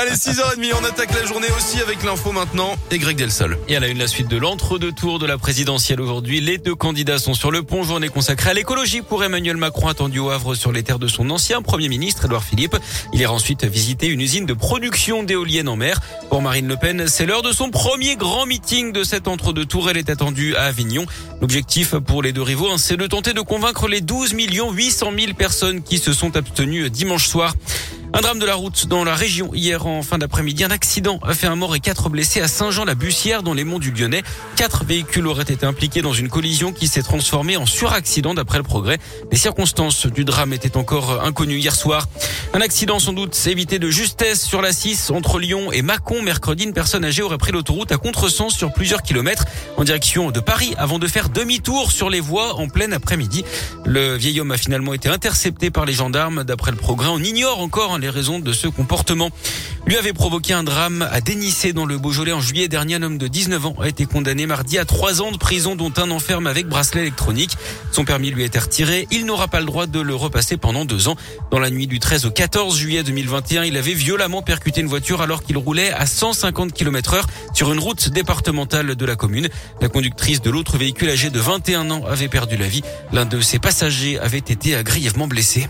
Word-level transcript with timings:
Allez, 0.00 0.12
6h30, 0.12 0.74
on 0.80 0.84
attaque 0.84 1.12
la 1.12 1.26
journée 1.26 1.48
aussi 1.56 1.80
avec 1.80 2.04
l'info 2.04 2.30
maintenant 2.30 2.76
et 2.92 2.98
Greg 2.98 3.16
Delsol. 3.16 3.58
Et 3.66 3.74
à 3.74 3.80
la 3.80 3.88
une, 3.88 3.98
la 3.98 4.06
suite 4.06 4.28
de 4.28 4.36
l'entre-deux 4.36 4.92
tours 4.92 5.18
de 5.18 5.26
la 5.26 5.38
présidentielle 5.38 6.00
aujourd'hui. 6.00 6.40
Les 6.40 6.56
deux 6.56 6.76
candidats 6.76 7.18
sont 7.18 7.34
sur 7.34 7.50
le 7.50 7.64
pont. 7.64 7.82
Journée 7.82 8.08
consacrée 8.08 8.50
à 8.50 8.54
l'écologie 8.54 9.02
pour 9.02 9.24
Emmanuel 9.24 9.56
Macron 9.56 9.88
attendu 9.88 10.20
au 10.20 10.30
Havre 10.30 10.54
sur 10.54 10.70
les 10.70 10.84
terres 10.84 11.00
de 11.00 11.08
son 11.08 11.30
ancien 11.30 11.62
premier 11.62 11.88
ministre, 11.88 12.26
Edouard 12.26 12.44
Philippe. 12.44 12.76
Il 13.12 13.20
ira 13.20 13.32
ensuite 13.32 13.64
visiter 13.64 14.06
une 14.06 14.20
usine 14.20 14.46
de 14.46 14.54
production 14.54 15.24
d'éoliennes 15.24 15.68
en 15.68 15.74
mer. 15.74 16.00
Pour 16.28 16.42
Marine 16.42 16.68
Le 16.68 16.76
Pen, 16.76 17.08
c'est 17.08 17.26
l'heure 17.26 17.42
de 17.42 17.50
son 17.50 17.70
premier 17.70 18.14
grand 18.14 18.46
meeting 18.46 18.92
de 18.92 19.02
cet 19.02 19.26
entre-deux 19.26 19.66
tours. 19.66 19.90
Elle 19.90 19.96
est 19.96 20.10
attendue 20.10 20.54
à 20.54 20.66
Avignon. 20.66 21.06
L'objectif 21.40 21.96
pour 21.96 22.22
les 22.22 22.32
deux 22.32 22.42
rivaux, 22.42 22.70
hein, 22.70 22.78
c'est 22.78 22.96
de 22.96 23.06
tenter 23.08 23.32
de 23.32 23.40
convaincre 23.40 23.88
les 23.88 24.00
12 24.00 24.32
800 24.32 25.12
000 25.18 25.32
personnes 25.34 25.82
qui 25.82 25.98
se 25.98 26.12
sont 26.12 26.36
abstenues 26.36 26.88
dimanche 26.88 27.26
soir. 27.26 27.54
Un 28.14 28.22
drame 28.22 28.38
de 28.38 28.46
la 28.46 28.54
route 28.54 28.86
dans 28.86 29.04
la 29.04 29.14
région. 29.14 29.50
Hier 29.52 29.86
en 29.86 30.02
fin 30.02 30.16
d'après-midi, 30.16 30.64
un 30.64 30.70
accident 30.70 31.18
a 31.22 31.34
fait 31.34 31.46
un 31.46 31.56
mort 31.56 31.76
et 31.76 31.80
quatre 31.80 32.08
blessés 32.08 32.40
à 32.40 32.48
Saint-Jean-la-Bussière 32.48 33.42
dans 33.42 33.52
les 33.52 33.64
monts 33.64 33.78
du 33.78 33.90
Lyonnais. 33.90 34.22
Quatre 34.56 34.84
véhicules 34.84 35.26
auraient 35.26 35.42
été 35.42 35.66
impliqués 35.66 36.00
dans 36.00 36.14
une 36.14 36.30
collision 36.30 36.72
qui 36.72 36.88
s'est 36.88 37.02
transformée 37.02 37.58
en 37.58 37.66
suraccident 37.66 38.32
d'après 38.32 38.56
le 38.56 38.64
progrès. 38.64 38.98
Les 39.30 39.36
circonstances 39.36 40.06
du 40.06 40.24
drame 40.24 40.54
étaient 40.54 40.78
encore 40.78 41.22
inconnues 41.22 41.58
hier 41.58 41.76
soir. 41.76 42.08
Un 42.54 42.62
accident 42.62 42.98
sans 42.98 43.12
doute 43.12 43.38
évité 43.46 43.78
de 43.78 43.90
justesse 43.90 44.42
sur 44.42 44.62
la 44.62 44.72
6 44.72 45.10
entre 45.10 45.38
Lyon 45.38 45.70
et 45.70 45.82
Mâcon. 45.82 46.22
Mercredi, 46.22 46.64
une 46.64 46.72
personne 46.72 47.04
âgée 47.04 47.22
aurait 47.22 47.36
pris 47.36 47.52
l'autoroute 47.52 47.92
à 47.92 47.98
contresens 47.98 48.54
sur 48.54 48.72
plusieurs 48.72 49.02
kilomètres 49.02 49.44
en 49.76 49.84
direction 49.84 50.30
de 50.30 50.40
Paris 50.40 50.74
avant 50.78 50.98
de 50.98 51.06
faire 51.06 51.28
demi-tour 51.28 51.92
sur 51.92 52.08
les 52.08 52.20
voies 52.20 52.54
en 52.54 52.68
plein 52.68 52.90
après-midi. 52.90 53.44
Le 53.84 54.16
vieil 54.16 54.40
homme 54.40 54.50
a 54.50 54.56
finalement 54.56 54.94
été 54.94 55.10
intercepté 55.10 55.70
par 55.70 55.84
les 55.84 55.92
gendarmes. 55.92 56.42
D'après 56.42 56.70
le 56.70 56.78
progrès, 56.78 57.08
on 57.10 57.18
ignore 57.18 57.60
encore 57.60 57.97
les 57.98 58.10
raisons 58.10 58.38
de 58.38 58.52
ce 58.52 58.68
comportement. 58.68 59.30
Lui 59.86 59.96
avait 59.96 60.12
provoqué 60.12 60.52
un 60.52 60.64
drame 60.64 61.08
à 61.10 61.20
Dénissé 61.20 61.72
dans 61.72 61.86
le 61.86 61.98
Beaujolais 61.98 62.32
en 62.32 62.40
juillet 62.40 62.68
dernier. 62.68 62.96
Un 62.96 63.02
homme 63.02 63.18
de 63.18 63.26
19 63.26 63.66
ans 63.66 63.76
a 63.80 63.88
été 63.88 64.06
condamné 64.06 64.46
mardi 64.46 64.78
à 64.78 64.84
trois 64.84 65.22
ans 65.22 65.32
de 65.32 65.36
prison 65.36 65.76
dont 65.76 65.92
un 65.96 66.10
enferme 66.10 66.46
avec 66.46 66.66
bracelet 66.68 67.02
électronique. 67.02 67.56
Son 67.92 68.04
permis 68.04 68.30
lui 68.30 68.42
a 68.42 68.46
été 68.46 68.58
retiré. 68.58 69.06
Il 69.10 69.24
n'aura 69.24 69.48
pas 69.48 69.60
le 69.60 69.66
droit 69.66 69.86
de 69.86 70.00
le 70.00 70.14
repasser 70.14 70.56
pendant 70.56 70.84
deux 70.84 71.08
ans. 71.08 71.16
Dans 71.50 71.58
la 71.58 71.70
nuit 71.70 71.86
du 71.86 71.98
13 71.98 72.26
au 72.26 72.30
14 72.30 72.76
juillet 72.76 73.02
2021, 73.02 73.64
il 73.64 73.76
avait 73.76 73.94
violemment 73.94 74.42
percuté 74.42 74.80
une 74.80 74.88
voiture 74.88 75.22
alors 75.22 75.42
qu'il 75.42 75.56
roulait 75.56 75.92
à 75.92 76.06
150 76.06 76.72
km 76.72 77.14
heure 77.14 77.26
sur 77.54 77.72
une 77.72 77.78
route 77.78 78.08
départementale 78.08 78.94
de 78.94 79.06
la 79.06 79.16
commune. 79.16 79.48
La 79.80 79.88
conductrice 79.88 80.42
de 80.42 80.50
l'autre 80.50 80.76
véhicule 80.76 81.10
âgé 81.10 81.30
de 81.30 81.40
21 81.40 81.90
ans 81.90 82.04
avait 82.06 82.28
perdu 82.28 82.56
la 82.56 82.68
vie. 82.68 82.82
L'un 83.12 83.26
de 83.26 83.40
ses 83.40 83.58
passagers 83.58 84.18
avait 84.18 84.38
été 84.38 84.82
grièvement 84.82 85.26
blessé. 85.26 85.66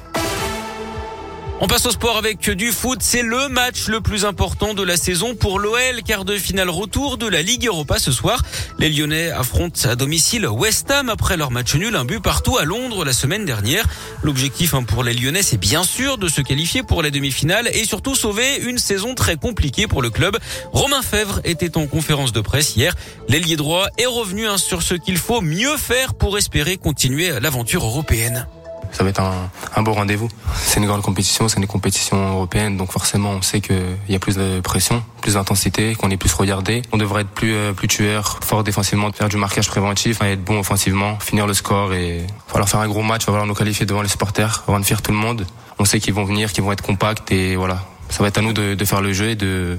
On 1.61 1.67
passe 1.67 1.87
au 1.87 1.91
sport 1.91 2.17
avec 2.17 2.49
du 2.51 2.71
foot. 2.71 3.01
C'est 3.03 3.23
le 3.23 3.49
match 3.49 3.89
le 3.89 4.01
plus 4.01 4.25
important 4.25 4.75
de 4.75 4.83
la 4.85 4.97
saison 4.97 5.35
pour 5.35 5.59
l'OL. 5.59 6.03
Quart 6.07 6.25
de 6.25 6.37
finale 6.37 6.71
retour 6.71 7.19
de 7.19 7.27
la 7.27 7.43
Ligue 7.43 7.67
Europa 7.67 7.99
ce 7.99 8.13
soir. 8.13 8.45
Les 8.79 8.89
Lyonnais 8.89 9.33
affrontent 9.33 9.89
à 9.89 9.97
domicile 9.97 10.47
West 10.47 10.89
Ham 10.93 11.09
après 11.09 11.37
leur 11.37 11.51
match 11.51 11.75
nul, 11.75 11.97
un 11.97 12.05
but 12.05 12.23
partout 12.23 12.59
à 12.59 12.65
Londres 12.65 13.05
la 13.05 13.13
semaine 13.13 13.45
dernière. 13.45 13.87
L'objectif 14.23 14.73
hein, 14.73 14.85
pour 14.85 15.03
les 15.03 15.13
Lyonnais, 15.13 15.43
c'est 15.43 15.57
bien 15.57 15.83
sûr 15.83 16.17
de 16.17 16.29
se 16.29 16.43
qualifier 16.43 16.85
pour 16.85 17.03
la 17.03 17.11
demi-finale 17.11 17.69
et 17.73 17.85
surtout 17.85 18.15
sauver 18.15 18.59
une 18.59 18.79
saison 18.79 19.17
très 19.17 19.35
compliquée 19.35 19.89
pour 19.89 20.01
le 20.01 20.11
club. 20.11 20.39
Romain 20.73 21.03
Fèvre 21.03 21.41
était 21.43 21.77
en 21.77 21.89
conférence 21.89 22.33
de 22.33 22.41
presse 22.41 22.77
hier. 22.77 22.95
L'ailier 23.29 23.57
droit 23.57 23.89
est 23.99 24.07
revenu 24.07 24.47
hein, 24.47 24.59
sur 24.59 24.83
ce 24.83 24.95
qu'il 24.95 25.19
faut 25.19 25.41
mieux 25.41 25.77
faire 25.77 26.15
pour 26.15 26.39
espérer 26.39 26.77
continuer 26.77 27.33
l'aventure 27.41 27.85
européenne 27.85 28.47
ça 28.93 29.05
va 29.05 29.11
être 29.11 29.21
un, 29.21 29.51
un 29.77 29.83
beau 29.83 29.93
rendez-vous. 29.93 30.29
C'est 30.55 30.81
une 30.81 30.87
grande 30.87 31.03
compétition, 31.03 31.49
c'est 31.49 31.59
une 31.59 31.67
compétition 31.67 32.31
européenne, 32.31 32.77
donc 32.77 32.93
forcément 32.93 33.31
on 33.31 33.43
sait 33.43 33.61
qu'il 33.61 33.77
y 34.09 34.15
a 34.15 34.19
plus 34.19 34.37
de 34.37 34.61
pression, 34.61 35.03
plus 35.21 35.35
d'intensité, 35.35 35.95
qu'on 35.95 36.11
est 36.11 36.17
plus 36.17 36.33
regardé. 36.35 36.83
On 36.93 36.97
devrait 36.97 37.23
être 37.23 37.31
plus 37.31 37.55
euh, 37.55 37.73
plus 37.73 37.89
tueur, 37.89 38.39
fort 38.43 38.65
défensivement, 38.65 39.11
faire 39.13 39.29
du 39.29 39.37
marquage 39.37 39.69
préventif, 39.69 40.21
être 40.23 40.45
bon 40.45 40.59
offensivement, 40.61 41.19
finir 41.21 41.47
le 41.47 41.55
score 41.55 41.95
et 41.95 42.27
falloir 42.47 42.69
faire 42.69 42.81
un 42.81 42.89
gros 42.89 43.03
match, 43.03 43.25
falloir 43.25 43.47
nous 43.47 43.55
qualifier 43.55 43.87
devant 43.87 44.03
les 44.03 44.09
supporters, 44.09 44.65
rendre 44.67 44.85
fier 44.85 45.03
tout 45.03 45.13
le 45.13 45.19
monde. 45.19 45.47
On 45.79 45.85
sait 45.85 46.01
qu'ils 46.01 46.15
vont 46.15 46.25
venir, 46.25 46.53
qu'ils 46.53 46.65
vont 46.65 46.73
être 46.73 46.83
compacts 46.83 47.31
et 47.31 47.57
voilà. 47.57 47.79
Ça 48.11 48.23
va 48.23 48.29
être 48.29 48.39
à 48.39 48.43
nous 48.43 48.53
de, 48.53 48.75
de 48.75 48.85
faire 48.85 49.03
le 49.03 49.13
jeu 49.13 49.31
et 49.31 49.37
de 49.37 49.79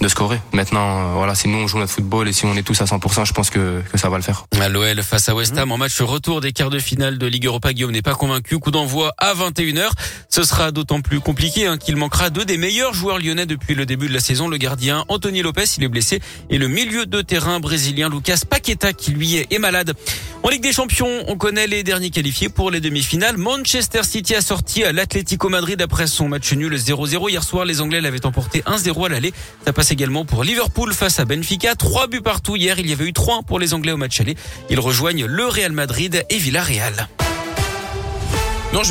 de 0.00 0.08
scorer. 0.08 0.40
Maintenant, 0.52 1.00
euh, 1.00 1.14
voilà, 1.14 1.34
si 1.34 1.48
nous 1.48 1.58
on 1.58 1.66
joue 1.66 1.78
notre 1.78 1.92
football 1.92 2.28
et 2.28 2.32
si 2.32 2.46
on 2.46 2.54
est 2.54 2.62
tous 2.62 2.80
à 2.80 2.84
100%, 2.84 3.26
je 3.26 3.32
pense 3.32 3.50
que, 3.50 3.82
que 3.90 3.98
ça 3.98 4.08
va 4.08 4.16
le 4.16 4.22
faire. 4.22 4.46
L'OL 4.70 5.02
face 5.02 5.28
à 5.28 5.34
West 5.34 5.56
Ham 5.56 5.72
en 5.72 5.78
match 5.78 6.00
retour 6.00 6.40
des 6.40 6.52
quarts 6.52 6.70
de 6.70 6.78
finale 6.78 7.18
de 7.18 7.26
Ligue 7.26 7.46
Europa. 7.46 7.72
Guillaume 7.72 7.92
n'est 7.92 8.02
pas 8.02 8.14
convaincu. 8.14 8.58
Coup 8.58 8.70
d'envoi 8.70 9.12
à 9.18 9.34
21h. 9.34 9.90
Ce 10.28 10.42
sera 10.42 10.72
d'autant 10.72 11.00
plus 11.00 11.20
compliqué 11.20 11.66
hein, 11.66 11.78
qu'il 11.78 11.96
manquera 11.96 12.30
deux 12.30 12.44
des 12.44 12.58
meilleurs 12.58 12.94
joueurs 12.94 13.18
lyonnais 13.18 13.46
depuis 13.46 13.74
le 13.74 13.86
début 13.86 14.08
de 14.08 14.14
la 14.14 14.20
saison. 14.20 14.48
Le 14.48 14.56
gardien 14.56 15.04
Anthony 15.08 15.42
Lopez, 15.42 15.64
il 15.76 15.84
est 15.84 15.88
blessé, 15.88 16.20
et 16.50 16.58
le 16.58 16.68
milieu 16.68 17.06
de 17.06 17.22
terrain 17.22 17.60
brésilien 17.60 18.08
Lucas 18.08 18.40
Paqueta 18.48 18.92
qui 18.92 19.12
lui 19.12 19.36
est 19.36 19.58
malade. 19.58 19.94
En 20.42 20.50
Ligue 20.50 20.62
des 20.62 20.72
Champions, 20.72 21.24
on 21.26 21.36
connaît 21.36 21.66
les 21.66 21.82
derniers 21.82 22.10
qualifiés 22.10 22.48
pour 22.48 22.70
les 22.70 22.80
demi-finales. 22.80 23.36
Manchester 23.36 24.02
City 24.04 24.34
a 24.34 24.40
sorti 24.40 24.84
à 24.84 24.92
l'Atlético 24.92 25.48
Madrid 25.48 25.82
après 25.82 26.06
son 26.06 26.28
match 26.28 26.52
nul 26.52 26.74
0-0. 26.74 27.28
Hier 27.28 27.42
soir, 27.42 27.64
les 27.64 27.80
Anglais 27.80 28.00
l'avaient 28.00 28.24
emporté 28.24 28.60
1-0 28.60 29.06
à 29.06 29.08
l'aller. 29.08 29.34
Ça 29.66 29.72
passe 29.72 29.90
également 29.90 30.24
pour 30.24 30.44
Liverpool 30.44 30.94
face 30.94 31.18
à 31.18 31.24
Benfica. 31.24 31.74
Trois 31.74 32.06
buts 32.06 32.22
partout 32.22 32.56
hier. 32.56 32.78
Il 32.78 32.88
y 32.88 32.92
avait 32.92 33.06
eu 33.06 33.12
trois 33.12 33.42
pour 33.42 33.58
les 33.58 33.74
Anglais 33.74 33.92
au 33.92 33.96
match 33.96 34.20
aller. 34.20 34.36
Ils 34.70 34.80
rejoignent 34.80 35.26
le 35.26 35.46
Real 35.46 35.72
Madrid 35.72 36.24
et 36.30 36.38
Villarreal. 36.38 37.08